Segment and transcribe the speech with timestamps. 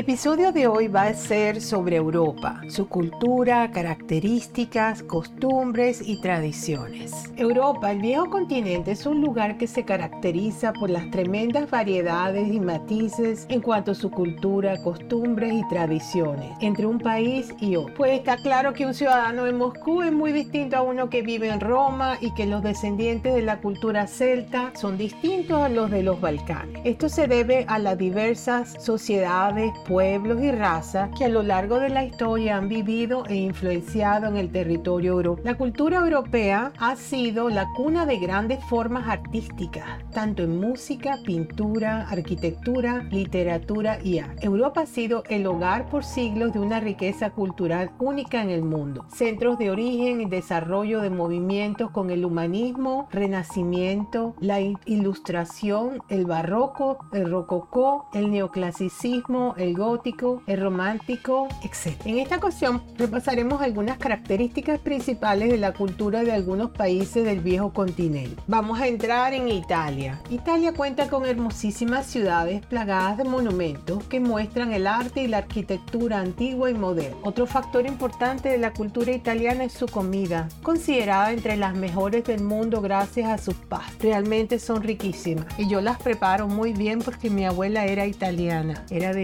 [0.00, 7.12] El episodio de hoy va a ser sobre Europa, su cultura, características, costumbres y tradiciones.
[7.36, 12.60] Europa, el viejo continente, es un lugar que se caracteriza por las tremendas variedades y
[12.60, 17.94] matices en cuanto a su cultura, costumbres y tradiciones entre un país y otro.
[17.96, 21.50] Pues está claro que un ciudadano de Moscú es muy distinto a uno que vive
[21.50, 26.02] en Roma y que los descendientes de la cultura celta son distintos a los de
[26.02, 26.80] los Balcanes.
[26.86, 31.88] Esto se debe a las diversas sociedades pueblos y razas que a lo largo de
[31.88, 35.44] la historia han vivido e influenciado en el territorio europeo.
[35.44, 42.08] La cultura europea ha sido la cuna de grandes formas artísticas, tanto en música, pintura,
[42.08, 44.46] arquitectura, literatura y arte.
[44.46, 49.06] Europa ha sido el hogar por siglos de una riqueza cultural única en el mundo.
[49.08, 56.98] Centros de origen y desarrollo de movimientos con el humanismo, renacimiento, la ilustración, el barroco,
[57.12, 61.96] el rococó, el neoclasicismo, el gótico, el romántico, etc.
[62.04, 67.72] En esta ocasión repasaremos algunas características principales de la cultura de algunos países del viejo
[67.72, 68.40] continente.
[68.46, 70.20] Vamos a entrar en Italia.
[70.30, 76.20] Italia cuenta con hermosísimas ciudades plagadas de monumentos que muestran el arte y la arquitectura
[76.20, 77.16] antigua y moderna.
[77.22, 82.42] Otro factor importante de la cultura italiana es su comida, considerada entre las mejores del
[82.42, 84.02] mundo gracias a sus pastas.
[84.02, 89.14] Realmente son riquísimas y yo las preparo muy bien porque mi abuela era italiana, era
[89.14, 89.22] de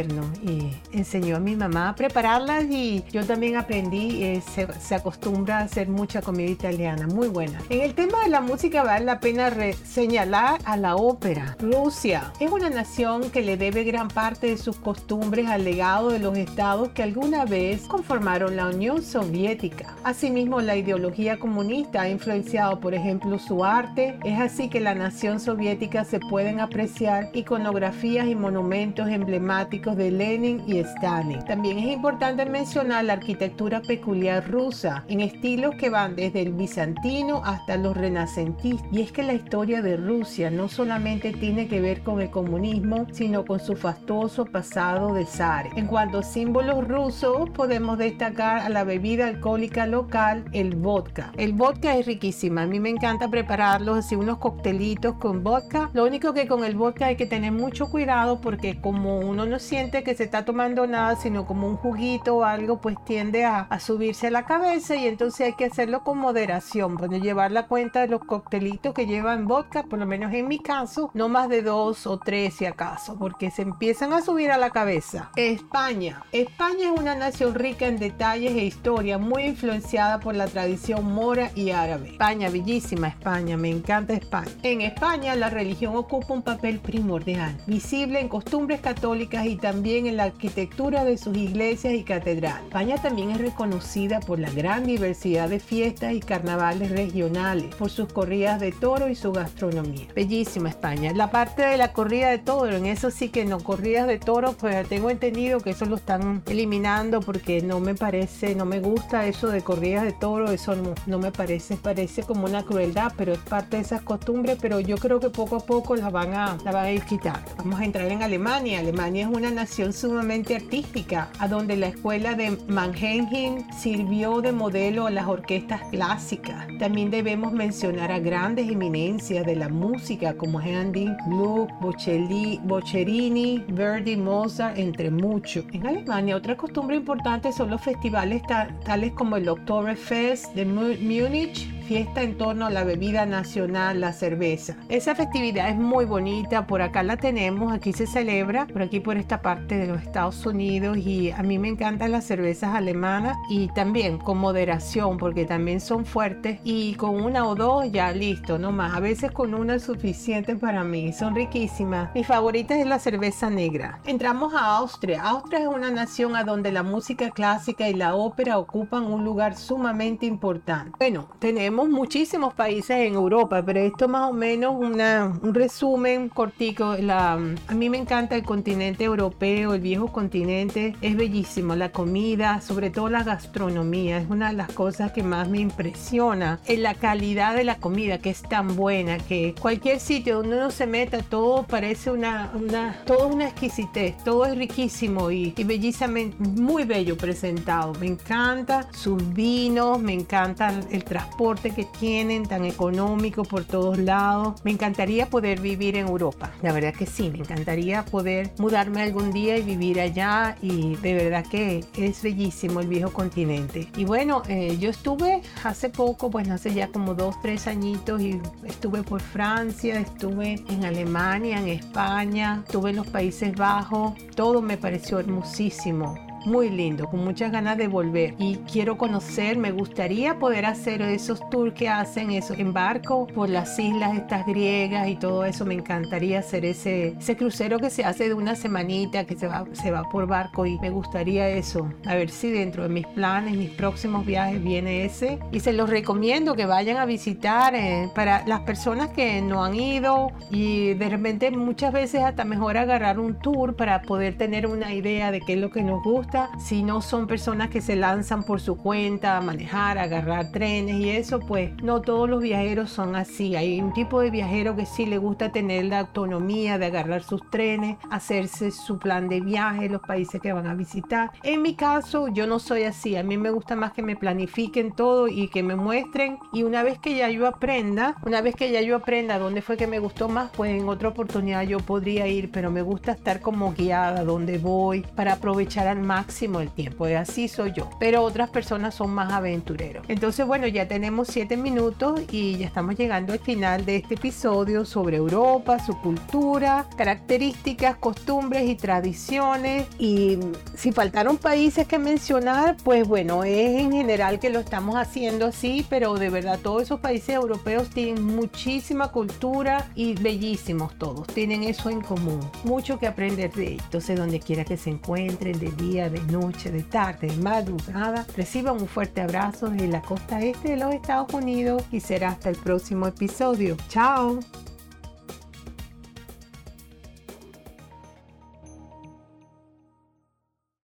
[0.00, 5.58] sal y enseñó a mi mamá a prepararlas y yo también aprendí, eh, se, acostumbra
[5.58, 7.58] a hacer mucha comida italiana, muy buena.
[7.68, 9.52] En el tema de la música vale la pena
[9.84, 11.56] señalar a la ópera.
[11.60, 16.18] Rusia es una nación que le debe gran parte de sus costumbres al legado de
[16.18, 19.94] los estados que alguna vez conformaron la Unión Soviética.
[20.04, 24.18] Asimismo, la ideología comunista ha influenciado, por ejemplo, su arte.
[24.24, 30.62] Es así que la nación soviética se pueden apreciar iconografías y monumentos emblemáticos de Lenin
[30.66, 31.42] y Stalin.
[31.46, 37.40] También es importante mencionar la arquitectura peculiar rusa, en estilos que van desde el bizantino
[37.42, 38.86] hasta los renacentistas.
[38.92, 43.06] Y es que la historia de Rusia no solamente tiene que ver con el comunismo,
[43.12, 45.70] sino con su fastuoso pasado de zar.
[45.74, 51.32] En cuanto a símbolos rusos, podemos destacar a la bebida alcohólica local, el vodka.
[51.38, 55.88] El vodka es riquísima, a mí me encanta prepararlos así unos coctelitos con vodka.
[55.94, 59.61] Lo único que con el vodka hay que tener mucho cuidado porque como uno no
[59.62, 63.68] siente que se está tomando nada, sino como un juguito o algo, pues tiende a,
[63.80, 66.96] subirse a la cabeza y entonces hay que hacerlo con moderación.
[66.96, 70.58] Bueno, llevar la cuenta de los coctelitos que llevan vodka, por lo menos en mi
[70.58, 74.58] caso, no más de dos o tres si acaso, porque se empiezan a subir a
[74.58, 75.30] la cabeza.
[75.36, 76.22] España.
[76.32, 81.50] España es una nación rica en detalles e historia, muy influenciada por la tradición mora
[81.54, 82.10] y árabe.
[82.10, 84.50] España, bellísima España, me encanta España.
[84.62, 90.06] En España la religión ocupa un papel primordial, visible en costumbres católicas y y también
[90.06, 92.64] en la arquitectura de sus iglesias y catedrales.
[92.64, 98.10] España también es reconocida por la gran diversidad de fiestas y carnavales regionales, por sus
[98.10, 100.06] corridas de toro y su gastronomía.
[100.14, 101.12] Bellísima España.
[101.14, 104.54] La parte de la corrida de toro, en eso sí que no, corridas de toro,
[104.54, 109.26] pues tengo entendido que eso lo están eliminando porque no me parece, no me gusta
[109.26, 110.74] eso de corridas de toro, eso
[111.06, 114.96] no, me parece, parece como una crueldad, pero es parte de esas costumbres, pero yo
[114.96, 117.50] creo que poco a poco las van a, la van a ir quitando.
[117.58, 118.78] Vamos a entrar en Alemania.
[118.78, 124.52] Alemania es una una nación sumamente artística, a donde la escuela de Mannheim sirvió de
[124.52, 126.68] modelo a las orquestas clásicas.
[126.78, 134.78] También debemos mencionar a grandes eminencias de la música como Handel, Gluck, Boccherini, Verdi, Mozart,
[134.78, 135.64] entre muchos.
[135.72, 138.42] En Alemania, otra costumbre importante son los festivales
[138.84, 144.76] tales como el Oktoberfest de Múnich, fiesta en torno a la bebida nacional, la cerveza.
[144.88, 149.18] Esa festividad es muy bonita, por acá la tenemos, aquí se celebra, por aquí por
[149.18, 153.68] esta parte de los Estados Unidos y a mí me encantan las cervezas alemanas y
[153.74, 158.72] también con moderación porque también son fuertes y con una o dos ya listo, no
[158.72, 158.94] más.
[158.94, 162.08] A veces con una es suficiente para mí, son riquísimas.
[162.14, 164.00] Mi favorita es la cerveza negra.
[164.06, 165.22] Entramos a Austria.
[165.24, 169.58] Austria es una nación a donde la música clásica y la ópera ocupan un lugar
[169.58, 170.92] sumamente importante.
[170.98, 176.96] Bueno, tenemos muchísimos países en Europa, pero esto más o menos una, un resumen cortico.
[176.96, 181.74] La, a mí me encanta el continente europeo, el viejo continente, es bellísimo.
[181.74, 186.60] La comida, sobre todo la gastronomía, es una de las cosas que más me impresiona.
[186.66, 190.70] En la calidad de la comida, que es tan buena, que cualquier sitio donde uno
[190.70, 196.36] se meta, todo parece una, una todo una exquisitez, todo es riquísimo y, y bellísimamente,
[196.40, 197.92] muy bello presentado.
[198.00, 204.60] Me encanta sus vinos, me encanta el transporte que tienen, tan económico por todos lados.
[204.64, 206.52] Me encantaría poder vivir en Europa.
[206.62, 211.14] La verdad que sí, me encantaría poder mudarme algún día y vivir allá y de
[211.14, 213.88] verdad que es bellísimo el viejo continente.
[213.96, 218.40] Y bueno, eh, yo estuve hace poco, bueno, hace ya como dos, tres añitos y
[218.64, 224.76] estuve por Francia, estuve en Alemania, en España, estuve en los Países Bajos, todo me
[224.76, 228.34] pareció hermosísimo muy lindo, con muchas ganas de volver.
[228.38, 233.48] Y quiero conocer, me gustaría poder hacer esos tours que hacen eso en barco por
[233.48, 238.04] las islas estas griegas y todo eso, me encantaría hacer ese, ese crucero que se
[238.04, 241.90] hace de una semanita que se va, se va por barco y me gustaría eso,
[242.06, 245.38] a ver si dentro de mis planes, mis próximos viajes viene ese.
[245.52, 249.74] Y se los recomiendo que vayan a visitar eh, para las personas que no han
[249.74, 250.30] ido.
[250.50, 255.30] Y de repente muchas veces hasta mejor agarrar un tour para poder tener una idea
[255.30, 258.60] de qué es lo que nos gusta si no son personas que se lanzan por
[258.60, 263.16] su cuenta a manejar, a agarrar trenes y eso, pues no todos los viajeros son
[263.16, 263.54] así.
[263.56, 267.42] Hay un tipo de viajero que sí le gusta tener la autonomía de agarrar sus
[267.50, 271.30] trenes, hacerse su plan de viaje, los países que van a visitar.
[271.42, 273.16] En mi caso, yo no soy así.
[273.16, 276.38] A mí me gusta más que me planifiquen todo y que me muestren.
[276.52, 279.76] Y una vez que ya yo aprenda, una vez que ya yo aprenda dónde fue
[279.76, 283.40] que me gustó más, pues en otra oportunidad yo podría ir, pero me gusta estar
[283.40, 288.22] como guiada dónde voy para aprovechar al máximo máximo el tiempo, así soy yo, pero
[288.22, 290.04] otras personas son más aventureros.
[290.06, 294.84] Entonces, bueno, ya tenemos 7 minutos y ya estamos llegando al final de este episodio
[294.84, 299.88] sobre Europa, su cultura, características, costumbres y tradiciones.
[299.98, 300.38] Y
[300.76, 305.84] si faltaron países que mencionar, pues bueno, es en general que lo estamos haciendo así,
[305.90, 311.90] pero de verdad todos esos países europeos tienen muchísima cultura y bellísimos todos, tienen eso
[311.90, 313.72] en común, mucho que aprender de.
[313.72, 318.26] Entonces, donde quiera que se encuentren, de día, de noche, de tarde, de madrugada.
[318.36, 322.50] Reciban un fuerte abrazo desde la costa este de los Estados Unidos y será hasta
[322.50, 323.76] el próximo episodio.
[323.88, 324.38] ¡Chao!